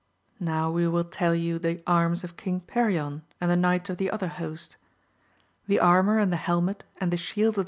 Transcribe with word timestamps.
Now 0.39 0.71
we 0.71 0.87
will 0.87 1.03
tell 1.03 1.35
you 1.35 1.59
the 1.59 1.83
arms 1.85 2.23
of 2.23 2.35
King 2.35 2.61
Perion, 2.61 3.21
and 3.39 3.51
the 3.51 3.55
knights 3.55 3.87
of 3.91 3.97
the 3.97 4.09
other 4.09 4.29
host; 4.29 4.75
the 5.67 5.79
armour 5.79 6.17
and 6.17 6.31
the 6.33 6.37
helmet, 6.37 6.83
and 6.99 7.13
the 7.13 7.17
shield 7.17 7.29
of 7.29 7.39
'AMADIS 7.39 7.49
OF 7.51 7.55
GAUL. 7.57 7.59